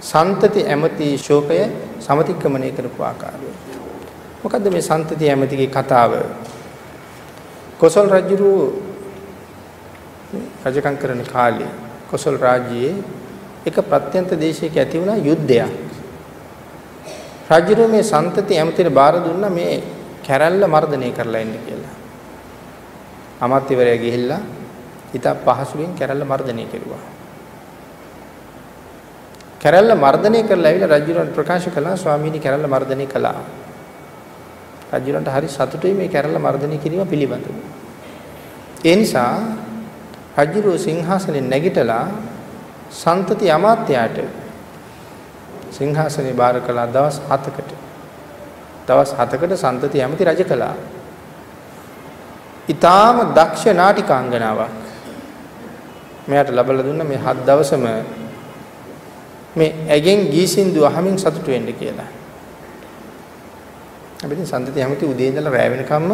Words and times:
සන්තති 0.00 0.64
ඇමති 0.64 1.16
ශෝකය 1.16 1.60
සමතික්‍රමණය 2.00 2.72
කරපු 2.72 3.02
ආකාරය. 3.02 3.50
මොකද්ද 4.42 4.66
මේ 4.68 4.80
සන්තති 4.82 5.28
ඇමතිගේ 5.28 5.68
කතාව? 5.68 6.12
කොසල් 7.78 8.08
රජුරු 8.08 8.52
රජකම් 10.64 10.96
කරන 10.96 11.20
කාලේ 11.26 11.70
කොසල් 12.10 12.36
රාජ්‍යයේ 12.36 12.94
එක 13.62 13.76
ප්‍රත්‍යන්ත 13.82 14.32
දේශයක 14.34 14.74
ඇති 14.74 14.96
වුණා 14.96 15.20
යුද්ධයක්. 15.20 15.68
රජුරු 17.50 17.84
මේ 17.86 18.02
සන්තති 18.02 18.56
ඇමතිට 18.56 18.88
බාර 18.90 19.20
දුන්නා 19.20 19.50
මේ 19.50 19.82
කැරැල්ල 20.24 20.64
මර්ධනය 20.66 21.12
කරලා 21.12 21.40
එන්න 21.40 21.54
කියලා. 21.60 21.94
අමාත්‍යවරයා 23.40 23.98
ගිහිල්ලා 23.98 24.42
හිත 25.12 25.26
පහසුවෙන් 25.44 25.92
කැරැල්ල 25.94 26.24
මර්ධනය 26.24 26.64
කෙරුවා. 26.66 27.19
කැරැල්ල 29.60 29.92
මර්ධනය 29.96 30.40
කරලා 30.42 30.70
ඇවිල්ලා 30.70 30.98
රජුරන්ට 30.98 31.34
ප්‍රකාශ 31.34 31.68
කළා 31.68 31.96
ස්වාමීනි 31.96 32.40
කැරැල්ල 32.40 32.66
මර්ධනය 32.66 33.06
කළා. 33.06 33.40
රජුරන්ට 34.94 35.28
හරි 35.28 35.48
සතුටුයි 35.48 35.94
මේ 35.94 36.08
කැරැල්ල 36.08 36.38
මර්ධනය 36.38 36.78
කිරීම 36.78 37.06
පිළිබඳව. 37.06 37.48
ඒ 38.84 38.96
නිසා 38.96 39.32
රජුරෝ 40.38 40.78
සිංහාසනෙ 40.78 41.40
නැගිටලා 41.42 42.06
සන්තති 42.92 43.50
අමාත්‍යයට 43.50 44.16
සිංහාසනේ 45.70 46.32
බාර 46.32 46.60
කළා 46.60 46.86
දවස් 46.88 47.20
7කට. 47.30 47.70
දවස් 48.88 49.12
7කට 49.14 49.56
සන්තති 49.56 50.02
ඇමති 50.02 50.24
රජ 50.24 50.42
කළා. 50.44 50.74
ඊටාම 52.68 53.16
දක්ෂ 53.34 53.64
නාටිකාංගනාවක්. 53.74 54.72
මෙයාට 56.28 56.50
ලබලා 56.50 56.82
දුන්න 56.82 57.06
මේ 57.06 57.18
හත් 57.18 57.38
දවසම 57.46 57.84
මේ 59.56 59.74
ඇගෙන් 59.88 60.30
ගී 60.30 60.46
සින්දු 60.46 60.84
අහමින් 60.84 61.18
සතුටු 61.18 61.50
වෙන්න 61.50 61.66
කියලා. 61.66 62.06
අපිට 64.24 64.46
සම්තති 64.46 64.80
හැමති 64.80 65.06
උදේ 65.06 65.28
ඉඳලා 65.28 65.52
රැ 65.52 65.68
වෙනකම්ම 65.70 66.12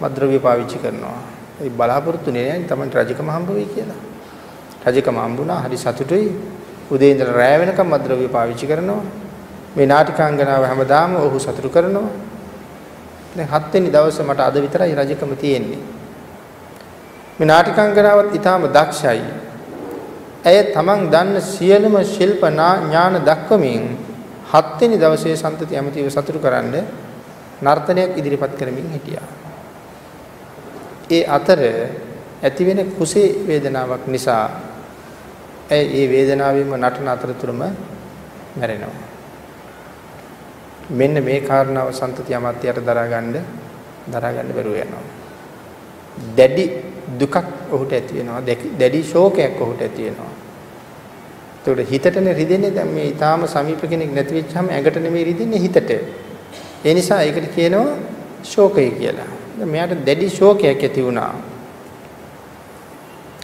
මද්ද්‍රව්‍ය 0.00 0.38
පාවිච්චි 0.38 0.78
කරනවා. 0.78 1.20
ඒ 1.60 1.68
බලාපොරොත්තු 1.68 2.30
නේ 2.30 2.64
තමයි 2.68 2.90
රජකම 2.94 3.28
හම්බ 3.30 3.48
වෙයි 3.50 3.68
කියලා. 3.74 4.00
රජකම 4.86 5.16
හම්බුණා 5.16 5.60
හරි 5.64 5.76
සතුටුයි. 5.76 6.28
උදේ 6.90 7.10
ඉඳලා 7.10 7.36
රැ 7.36 7.58
වෙනකම් 7.60 7.86
මද්ද්‍රව්‍ය 7.86 8.28
පාවිච්චි 8.28 8.66
කරනවා. 8.66 9.02
මේ 9.76 9.86
නාටිකාංගනාව 9.86 10.64
හැමදාම 10.64 11.16
ඔහු 11.16 11.38
සතුටු 11.38 11.68
කරනවා. 11.68 12.08
දැන් 13.36 13.48
හත් 13.48 13.72
වෙනි 13.72 13.90
දවසේ 13.90 14.24
මට 14.24 14.40
අද 14.40 14.56
විතරයි 14.56 14.94
රජකම 14.94 15.36
තියෙන්නේ. 15.36 15.82
මේ 17.38 17.46
නාටිකාංගනාවත් 17.46 18.34
ඊටාම 18.34 18.68
දක්ෂයි. 18.72 19.41
ඇය 20.44 20.72
තමන් 20.74 21.10
දන්න 21.10 21.40
සියලුම 21.42 21.94
ශිල්ප 22.04 22.42
ඥාන 22.42 23.14
දක්වමින් 23.22 23.84
හත්වෙනි 24.52 24.96
දවසේ 24.98 25.36
සම්තති 25.36 25.76
ඇමතිව 25.76 26.10
සතුටු 26.10 26.38
කරන්න 26.38 26.74
නර්තනයක් 27.62 28.18
ඉදිරිපත් 28.18 28.52
කරමින් 28.58 28.90
හිටියා. 28.90 29.28
ඒ 31.10 31.24
අතර 31.28 31.60
ඇතිවෙන 32.42 32.80
කුසේ 32.92 33.46
වේදනාවක් 33.46 34.04
නිසා 34.06 34.44
ඇය 35.70 35.84
ඒ 35.92 36.06
වේදනාවෙන්ම 36.08 36.74
නටන 36.76 37.08
අතරතුරම 37.08 37.60
මැරෙනවා. 38.56 38.94
මෙන්න 40.90 41.24
මේ 41.24 41.40
කාරණාව 41.40 41.88
සම්තති 41.92 42.34
අමාත්‍යයට 42.34 42.82
දරාගන්න 42.82 43.36
දරාගන්න 44.08 44.50
බැරුව 44.56 44.76
යනවා. 44.76 45.04
දැඩි 46.36 46.91
දුකක් 47.18 47.36
ඔහුට 47.70 47.92
ඇති 47.92 48.18
වෙනවා. 48.18 48.40
දැඩි 48.78 49.02
ශෝකයක් 49.02 49.60
ඔහුට 49.60 49.82
ඇති 49.82 50.02
වෙනවා. 50.04 50.32
ඒකට 51.66 51.90
හිතටනේ 51.90 52.34
රිදෙන්නේ 52.34 52.74
දැන් 52.74 52.88
මේ 52.88 53.06
ඊටාම 53.10 53.46
සමීප 53.46 53.82
කෙනෙක් 53.90 54.12
නැති 54.12 54.34
වෙච්චාම 54.34 54.68
ඇඟට 54.68 54.96
නෙමෙයි 54.96 55.24
රිදෙන්නේ 55.24 55.60
හිතට. 55.60 55.90
ඒ 56.84 56.94
නිසා 56.94 57.22
ඒකට 57.22 57.54
කියනවා 57.54 57.96
ශෝකය 58.44 58.90
කියලා. 58.90 59.30
මෙයාට 59.64 60.04
දැඩි 60.06 60.30
ශෝකයක් 60.30 60.82
ඇති 60.82 61.04
වුණා. 61.04 61.34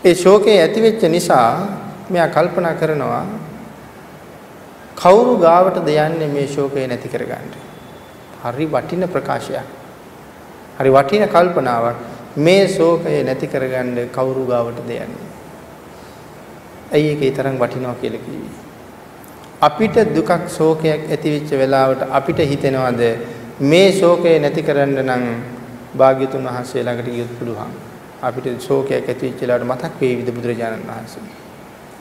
ඒ 0.04 0.14
ශෝකය 0.14 0.50
ඇති 0.56 0.82
වෙච්ච 0.82 1.02
නිසා 1.08 1.50
මෙයා 2.10 2.28
කල්පනා 2.28 2.74
කරනවා 2.74 3.24
කවුරු 4.96 5.38
ගාවටද 5.38 5.88
යන්නේ 5.88 6.28
මේ 6.28 6.46
ශෝකය 6.48 6.86
නැති 6.86 7.08
කරගන්න. 7.08 7.50
හරි 8.44 8.66
වටින 8.66 9.08
ප්‍රකාශයක්. 9.08 9.66
හරි 10.78 10.90
වටින 10.90 11.28
කල්පනාවක්. 11.28 12.17
මේ 12.36 12.68
ශෝකය 12.68 13.22
නැති 13.24 13.46
කරගන්න 13.46 14.08
කවුරු 14.12 14.46
ගාවටද 14.46 14.90
යන්නේ. 14.90 15.26
ඇයි 16.92 17.08
ඒකේ 17.08 17.30
තරම් 17.30 17.56
වටිනවා 17.56 17.94
කියලා 17.94 18.20
කිව්වේ? 18.20 18.54
අපිට 19.60 19.96
දුකක් 20.14 20.30
ශෝකයක් 20.48 21.10
ඇති 21.10 21.30
වෙච්ච 21.30 21.50
වෙලාවට 21.52 22.02
අපිට 22.10 22.38
හිතෙනවද 22.44 23.02
මේ 23.62 23.92
ශෝකය 23.92 24.38
නැති 24.38 24.62
කරන්න 24.62 25.02
නම් 25.04 25.24
භාග්‍යතුන් 25.94 26.44
වහන්සේ 26.44 26.82
ළඟට 26.82 27.08
ගියොත් 27.08 27.32
පුළුවන්. 27.38 27.72
අපිට 28.22 28.60
ශෝකයක් 28.60 29.08
ඇති 29.08 29.26
වෙච්ච 29.26 29.40
වෙලාවට 29.42 29.66
මතක් 29.66 30.00
වේවිද 30.00 30.30
බුදුරජාණන් 30.30 30.86
වහන්සේ. 30.86 31.22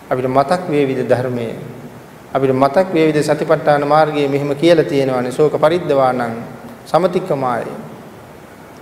අපිට 0.10 0.28
මතක් 0.28 0.62
වේවිද 0.70 1.02
ධර්මයේ. 1.10 1.56
අපිට 2.34 2.54
මතක් 2.54 2.94
වේවිද 2.94 3.18
සතිපට්ඨාන 3.22 3.88
මාර්ගයේ 3.88 4.28
මෙහෙම 4.28 4.56
කියලා 4.56 4.86
තියෙනවානේ 4.86 5.32
ශෝක 5.32 5.54
පරිද්දවාණං 5.56 6.38
සමතික්කමාය. 6.86 7.66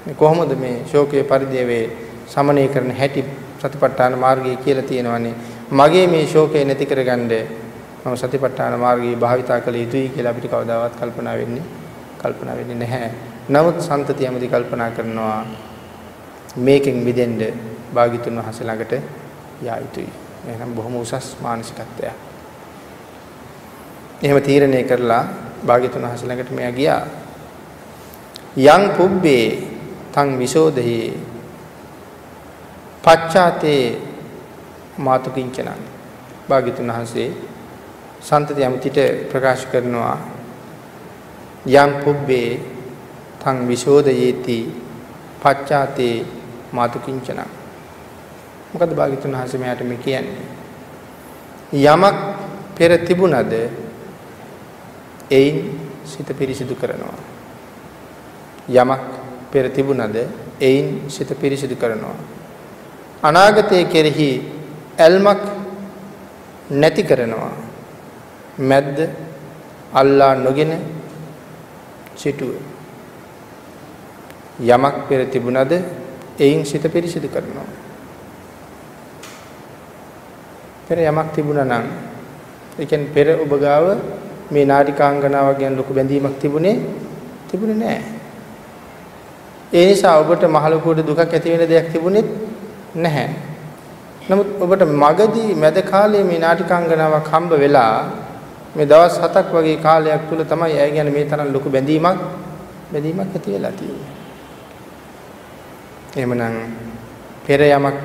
මේ 0.06 0.16
කොහොමද 0.16 0.52
මේ 0.56 0.76
ශෝකයේ 0.86 1.24
පරිදේවේ 1.24 1.84
සමනය 2.28 2.68
කරන 2.68 2.92
හැටි 2.92 3.24
සතිපට්ඨාන 3.60 4.18
මාර්ගයේ 4.18 4.56
කියලා 4.58 4.84
තියෙනවානේ 4.84 5.36
මගේ 5.72 6.08
මේ 6.08 6.26
ශෝකය 6.28 6.66
නැති 6.66 6.86
කරගන්න 6.86 7.32
මම 8.06 8.16
සතිපට්ඨාන 8.16 8.80
මාර්ගයේ 8.80 9.16
භාවිතා 9.16 9.62
කළ 9.62 9.76
යුතුයි 9.76 10.10
කියලා 10.10 10.32
අපිට 10.32 10.48
කවදාවත් 10.48 10.96
කල්පනා 10.96 11.36
වෙන්නේ 11.36 11.64
කල්පනා 12.22 12.56
වෙන්නේ 12.56 12.78
නැහැ. 12.78 13.10
නමුත් 13.50 13.82
සන්තති 13.82 14.26
යමදි 14.26 14.48
කල්පනා 14.48 14.92
කරනවා 14.92 15.46
මේකෙන් 16.58 16.98
මිදෙන්න 16.98 17.42
භාග්‍යතුන් 17.94 18.38
වහන්සේ 18.38 18.68
ළඟට 18.68 18.94
යා 19.62 19.78
යුතුයි. 19.78 20.10
එහෙනම් 20.48 20.76
බොහොම 20.76 20.96
උසස් 20.96 21.38
මානසිකත්වයක්. 21.42 22.14
එහෙම 24.24 24.42
තීරණය 24.42 24.84
කරලා 24.84 25.24
භාග්‍යතුන් 25.66 26.02
වහන්සේ 26.02 26.28
ළඟට 26.28 26.52
මෙයා 26.52 26.72
ගියා. 26.72 27.02
යං 28.58 28.84
පුබ්බේ 28.98 29.75
තං 30.16 30.30
විසෝදහි 30.38 31.00
පච්චාතේ 33.04 33.84
මාතු 34.98 35.30
කිංචනං 35.30 35.82
භාග්‍යතුන් 36.50 36.90
වහන්සේ 36.90 37.30
සන්තති 38.22 38.62
යමතිට 38.62 38.98
ප්‍රකාශ 39.32 39.66
කරනවා 39.72 40.18
යම් 41.76 41.92
පුබ්බේ 42.04 42.50
තං 43.44 43.68
විශෝදයේති 43.68 44.58
පච්චාතේ 45.44 46.16
මාතු 46.72 47.00
කිංචනං 47.00 47.66
මොකද 48.74 48.92
භාග්‍යතුන් 48.92 49.32
වහන්සේ 49.32 49.60
මෙයාට 49.60 49.84
මේ 49.84 49.98
කියන්නේ? 49.98 50.48
යමක් 51.74 52.18
පෙර 52.76 52.92
තිබුණද 53.00 53.54
එයින් 55.32 55.58
සිත 56.04 56.28
පිරිසිදු 56.30 56.76
කරනවා. 56.76 57.20
යමක් 58.70 59.04
පෙර 59.56 59.66
තිබුණද 59.72 60.18
එයින් 60.60 60.88
සිත 61.10 61.30
පිරිසිදු 61.42 61.76
කරනවා. 61.76 62.16
අනාගතයේ 63.24 63.86
කෙරෙහි 63.94 64.30
ඇල්මක් 65.00 65.42
නැති 66.72 67.04
කරනවා. 67.04 67.54
මැද්ද 68.60 68.98
අල්ලා 69.94 70.34
නොගෙන 70.36 70.74
සිටුව. 72.16 72.52
යමක් 74.60 74.96
පෙර 75.10 75.22
තිබුණද 75.28 75.72
එයින් 76.40 76.66
සිත 76.66 76.84
පිරිසිදු 76.94 77.28
කරනවා. 77.28 77.68
පෙර 80.88 80.98
යමක් 81.00 81.30
තිබුණා 81.36 81.66
නම් 81.66 81.86
ඒ 82.80 82.86
කියන්නේ 82.86 83.14
පෙර 83.16 83.28
ඔබ 83.38 83.54
ගාව 83.62 83.86
මේ 84.52 84.66
නාටිකාංගනාවක් 84.66 85.58
ගැන 85.60 85.78
ලොකු 85.78 85.94
බැඳීමක් 85.94 86.38
තිබුණේ 86.40 86.76
තිබුණේ 87.50 87.80
නැහැ. 87.80 88.15
ඒ 89.74 89.86
නිසා 89.90 90.20
ඔබට 90.20 90.44
මහලොකුවට 90.48 91.08
දුකක් 91.08 91.20
ඇති 91.20 91.50
වෙන 91.52 91.70
දෙයක් 91.70 91.92
තිබුණෙත් 91.92 92.30
නැහැ 92.96 93.30
නමුත් 94.26 94.48
ඔබට 94.60 94.84
මගදී 94.84 95.56
මැද 95.56 95.78
කාලයේ 95.84 96.24
මේ 96.24 96.40
නාටිකාංගනාවක් 96.40 97.28
හම්බ 97.30 97.52
වෙලා 97.60 98.26
මේ 98.76 98.86
දවස් 98.86 99.16
7ක් 99.24 99.52
වගේ 99.54 99.78
කාලයක් 99.78 100.24
තුල 100.30 100.42
තමයි 100.44 100.76
ඇය 100.76 100.92
ගැන 100.92 101.10
මේ 101.14 101.26
තරම් 101.26 101.50
ලොකු 101.54 101.70
බැඳීමක් 101.70 102.20
බැඳීමක් 102.92 103.20
ඇති 103.28 103.54
වෙලා 103.54 103.72
තියෙන්නේ. 103.72 104.14
එහෙමනම් 106.16 106.56
පෙර 107.46 107.62
යමක් 107.62 108.02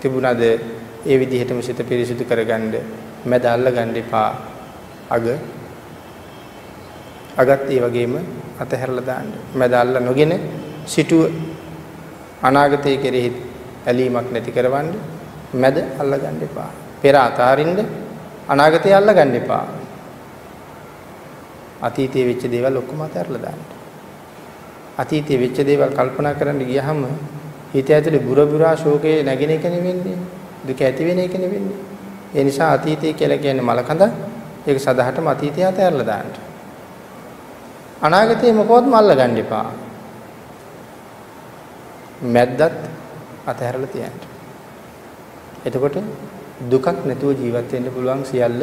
තිබුණාද 0.00 0.42
ඒ 0.42 1.16
විදිහටම 1.20 1.60
සිත 1.62 1.80
පිරිසිදු 1.82 2.24
කරගන්න 2.24 2.74
මැද 3.24 3.44
අල්ලගන්න 3.46 3.96
එපා. 3.96 4.30
අග 5.10 5.26
අගත් 7.36 7.70
ඒ 7.70 7.80
වගේම 7.80 8.14
අතහැරලා 8.58 9.06
දාන්න. 9.06 9.28
මැද 9.54 9.72
අල්ල 9.74 9.96
නොගෙන 10.00 10.32
සිටුව 10.86 11.32
අනාගතයේ 12.42 12.96
කෙරෙහි 12.96 13.30
ඇලීමක් 13.86 14.28
නැති 14.32 14.52
කරවන්නේ 14.52 15.00
මැද 15.54 15.76
අල්ලගන්න 16.00 16.42
එපා. 16.42 16.70
පෙර 17.02 17.14
අතාරින්න 17.16 17.78
අනාගතය 18.48 18.92
අල්ලගන්න 18.92 19.34
එපා. 19.40 19.64
අතීතයේ 21.82 22.26
වෙච්ච 22.28 22.44
දේවල් 22.50 22.76
ඔක්කොම 22.76 23.00
අතහැරලා 23.06 23.42
දාන්න. 23.42 23.62
අතීතයේ 24.98 25.38
වෙච්ච 25.38 25.58
දේවල් 25.66 25.92
කල්පනා 25.92 26.34
කරන්න 26.34 26.60
ගියහම 26.64 27.00
හිත 27.74 27.88
ඇතුලේ 27.90 28.20
බුර 28.20 28.38
බුරා 28.46 28.76
ශෝකේ 28.76 29.22
නැගෙන 29.22 29.50
එක 29.50 29.64
නෙවෙන්නේ. 29.66 30.18
දුක 30.66 30.80
ඇති 30.80 31.04
වෙන 31.04 31.18
එක 31.18 31.34
නෙවෙන්නේ. 31.34 31.78
ඒ 32.34 32.44
නිසා 32.44 32.72
අතීතය 32.72 33.12
කියලා 33.12 33.38
කියන්නේ 33.38 33.62
මලකඳ. 33.62 34.02
ඒක 34.66 34.78
සදාහටම 34.80 35.26
අතීතය 35.26 35.64
අතහැරලා 35.64 36.06
දාන්න. 36.06 36.28
අනාගතේ 38.02 38.52
මොකවත්ම 38.52 38.94
අල්ලගන්න 38.94 39.38
එපා. 39.38 39.68
මැද්දත් 42.24 42.60
අතහැරලා 43.46 43.92
තියන්න. 43.92 44.18
එතකොට 45.66 45.96
දුකක් 46.62 46.86
නැතුව 47.04 47.32
ජීවත් 47.34 47.72
වෙන්න 47.72 47.88
පුළුවන් 47.90 48.24
සියල්ල 48.24 48.62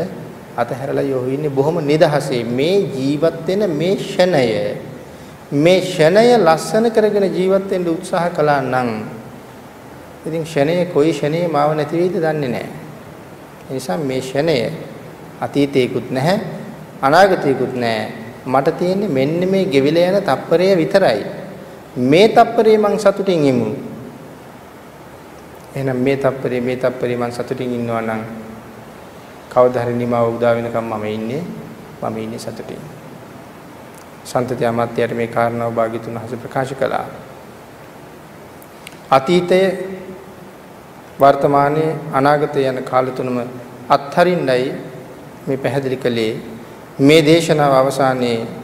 අතහැරලා 0.58 1.04
යොහු 1.04 1.30
ඉන්නේ 1.30 1.50
බොහොම 1.50 1.78
නිදහසේ 1.82 2.44
මේ 2.44 2.78
ජීවත් 2.90 3.48
වෙන 3.48 3.70
මේ 3.72 3.96
ෂණය 3.98 4.46
මේ 5.54 5.82
ෂණය 5.84 6.38
ලස්සන 6.38 6.86
කරගෙන 6.90 7.28
ජීවත් 7.30 7.70
වෙන්න 7.70 7.88
උත්සාහ 7.88 8.30
කළා 8.30 8.62
නම් 8.64 8.90
ඉතින් 10.26 10.46
ෂණය 10.46 10.86
කොයි 10.94 11.14
ෂණේ 11.14 11.48
මාව 11.48 11.76
නැති 11.76 11.98
වෙයිද 11.98 12.16
දන්නේ 12.16 12.50
නැහැ. 12.50 12.70
ඒ 13.68 13.74
නිසා 13.74 13.98
මේ 14.00 14.22
ෂණය 14.22 14.58
අතීතේකුත් 15.40 16.12
නැහැ 16.12 16.40
අනාගතේකුත් 17.02 17.76
නැහැ. 17.76 18.08
මට 18.46 18.78
තියෙන්නේ 18.78 19.10
මෙන්න 19.10 19.50
මේ 19.50 19.66
ගෙවිලා 19.66 20.10
යන 20.10 20.24
තප්පරය 20.24 20.76
විතරයි. 20.78 21.41
මේ 21.96 22.28
තප්පරේ 22.30 22.78
මං 22.78 23.00
සතුටින් 23.00 23.46
ඉමු. 23.46 23.76
එහෙනම් 25.76 25.98
මේ 25.98 26.18
තප්පරේ 26.18 26.62
මේ 26.62 26.76
තප්පරේ 26.76 27.18
මං 27.18 27.32
සතුටින් 27.32 27.74
ඉන්නවා 27.74 28.02
නම් 28.02 28.22
කවදා 29.50 29.84
හරි 29.84 29.94
නිමාව 29.94 30.36
උදා 30.36 30.56
වෙනකම් 30.56 30.86
මම 30.86 31.06
ඉන්නේ 31.08 31.44
මම 32.02 32.18
ඉන්නේ 32.18 32.40
සතුටින්. 32.40 32.80
සන්තති 34.26 34.66
අමාත්‍යයට 34.66 35.12
මේ 35.14 35.28
කාරණාව 35.28 35.74
භාග්‍යතුන් 35.74 36.18
හස 36.18 36.34
ප්‍රකාශ 36.40 36.74
කළා. 36.74 37.06
අතීතය 39.12 39.62
වර්තමානයේ 41.20 41.92
අනාගතය 42.14 42.64
යන 42.64 42.80
කාල 42.84 43.12
තුනම 43.12 43.38
අත්හරින්නයි 43.90 44.72
මේ 45.48 45.58
පැහැදිලි 45.58 45.98
කළේ 45.98 46.34
මේ 47.00 47.22
දේශනාව 47.22 47.74
අවසානයේ 47.74 48.61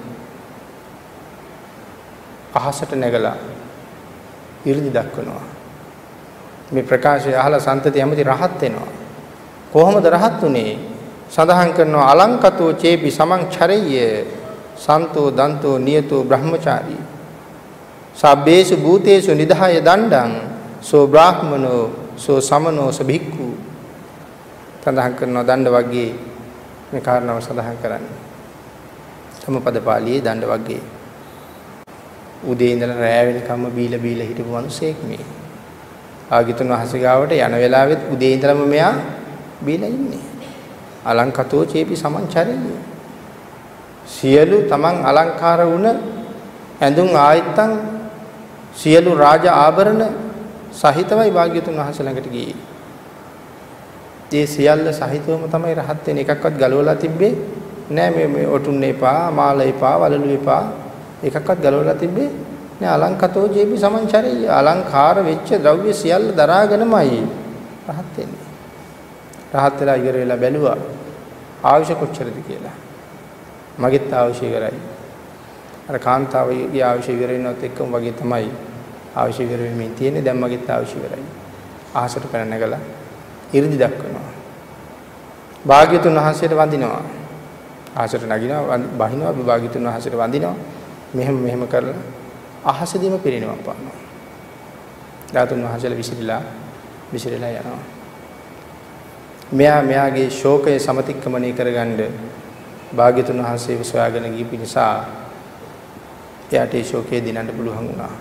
අහසට 2.60 2.92
නැගලා 2.94 3.38
이르දි 4.66 4.90
දක්වනවා. 4.90 5.46
මේ 6.72 6.84
ප්‍රකාශය 6.84 7.34
අහලා 7.34 7.60
සන්තති 7.60 7.98
ඇමති 7.98 8.24
රහත් 8.24 8.62
වෙනවා. 8.62 8.90
කොහොමද 9.74 10.06
රහත් 10.08 10.44
උනේ? 10.44 10.74
සඳහන් 11.28 11.72
කරනවා 11.74 12.08
අලංකතෝ 12.14 12.72
චේපි 12.74 13.12
සමං 13.12 13.42
චරෙය්‍ය 13.50 14.26
සන්තෝ 14.76 15.32
දන්තෝ 15.32 15.76
නියතෝ 15.78 16.24
බ්‍රහ්මචාරී 16.24 17.02
සබ්බේසු 18.16 18.78
භූතේසු 18.78 19.36
නිදහය 19.36 19.80
දණ්ඩං 19.80 20.32
සෝ 20.82 21.08
බ්‍රාහ්මනෝ 21.08 21.84
සෝ 22.18 22.40
සමනෝ 22.42 22.92
සභික්ඛු 22.92 23.48
සඳහන් 24.82 25.14
කරනවා 25.14 25.44
දණ්ඩ 25.44 25.70
වර්ගයේ 25.70 26.12
මේ 26.92 27.02
කාරණාව 27.02 27.42
සඳහන් 27.42 27.78
කරන්නේ 27.78 28.16
සමපද 29.40 29.78
පාළියේ 29.84 30.24
දණ්ඩ 30.24 30.48
වර්ගයේ 30.48 30.84
උදේ 32.46 32.72
ඉඳලා 32.74 32.98
රෑ 32.98 33.26
වෙනකම්ම 33.28 33.66
බීලා 33.72 34.00
බීලා 34.00 34.28
හිටපු 34.28 34.52
මිනිසෙක් 34.52 35.04
මේ. 35.04 35.26
ආගිතුන් 36.32 36.70
වහන්සේ 36.70 37.02
ගාවට 37.02 37.32
යන 37.32 37.56
වෙලාවෙත් 37.56 38.02
උදේ 38.14 38.34
ඉඳලම 38.34 38.62
මෙයා 38.68 38.94
බීලා 39.66 39.90
ඉන්නේ. 39.90 40.24
අලංකතෝ 41.06 41.66
චේපි 41.66 41.96
සමංචරිය. 41.96 42.58
සියලු 44.08 44.58
තමන් 44.70 45.06
අලංකාර 45.06 45.60
වුණ 45.66 45.88
ඇඳුම් 46.82 47.10
ආයත්තන් 47.16 47.72
සියලු 48.74 49.16
රාජ 49.16 49.46
ආභරණ 49.48 50.02
සහිතවයි 50.74 51.32
භාග්‍යතුන් 51.32 51.76
වහන්සේ 51.76 52.06
ළඟට 52.06 52.32
ගියේ. 52.32 52.56
ඒ 54.32 54.46
සියල්ල 54.46 54.88
සහිතවම 54.92 55.48
තමයි 55.48 55.76
රහත් 55.76 56.08
වෙන්නේ. 56.08 56.26
එකක්වත් 56.26 56.54
ගලවලා 56.60 56.96
තිබ්බේ 56.96 57.34
නෑ 57.90 58.12
මේ 58.12 58.28
මේ 58.28 58.48
ඔටුන්න 58.48 58.84
එපා, 58.84 59.32
මාල 59.32 59.60
එපා, 59.62 59.96
වලලු 60.00 60.34
එපා. 60.34 60.64
එකක්වත් 61.24 61.60
ගලවලා 61.60 61.96
තිබ්බේ 61.96 62.30
නෑ 62.82 62.92
අලංකතෝ 62.98 63.46
ජීවි 63.48 63.78
සමංචරිය. 63.78 64.46
අලංකාර 64.50 65.18
වෙච්ච 65.26 65.50
ද්‍රව්‍ය 65.58 65.94
සියල්ල 65.94 66.28
දරාගෙනමයි 66.32 67.22
රහත් 67.90 68.18
වෙන්නේ. 68.18 68.46
රහත් 69.56 69.80
වෙලා 69.80 69.96
ඉවර 69.96 70.16
වෙලා 70.16 70.38
බැලුවා 70.38 70.78
ආයුෂ 71.64 71.92
කොච්චරද 71.94 72.38
කියලා. 72.48 72.76
මගෙත් 73.80 74.14
ආයුෂ 74.14 74.42
ඉවරයි. 74.42 74.80
අර 75.90 76.00
කාන්තාවගේ 76.00 76.84
ආයුෂ 76.84 77.10
ඉවර 77.10 77.30
වෙනවත් 77.30 77.64
එක්කම 77.64 77.90
වගේ 77.90 78.14
තමයි 78.14 78.52
ආයුෂ 79.16 79.40
ඉවර 79.40 79.60
වෙමින් 79.60 79.96
තියෙන්නේ. 79.96 80.22
දැන් 80.22 80.38
මගෙත් 80.38 80.70
ආයුෂ 80.70 80.94
ඉවරයි. 80.94 81.26
අහසට 81.96 82.32
පැන 82.32 82.50
නැගලා 82.50 82.80
이르දි 83.54 83.78
දක්වනවා. 83.78 84.32
භාග්‍යතුන් 85.66 86.16
වහන්සේට 86.16 86.54
වඳිනවා. 86.54 87.04
අහසට 87.96 88.24
නගිනවා 88.24 88.78
බහිනවා 89.00 89.34
භාග්‍යතුන් 89.42 89.84
වහන්සේට 89.84 90.16
වඳිනවා. 90.16 90.77
මෙහෙම 91.14 91.36
මෙහෙම 91.36 91.68
කරලා 91.68 92.00
අහසදීම 92.66 93.20
පිරිනවම් 93.20 93.60
පානවා. 93.66 93.98
ධාතුන් 95.34 95.64
වහන්සේලා 95.64 95.98
විසිරීලා 95.98 96.42
විසිරීලා 97.14 97.50
යනවා. 97.52 97.84
මෙයා 99.52 99.82
මෙයාගේ 99.82 100.30
ශෝකය 100.32 100.80
සමතික්‍රමණය 100.80 101.54
කරගන්න 101.54 102.02
භාග්‍යතුන් 102.92 103.40
වහන්සේව 103.40 103.84
සොයාගෙන 103.84 104.34
ගිය 104.34 104.48
නිසා 104.54 105.06
එයාට 106.52 106.74
ඒ 106.74 106.84
ශෝකය 106.84 107.22
දිනන්න 107.22 107.50
පුළුවන් 107.50 107.88
වුණා. 107.88 108.12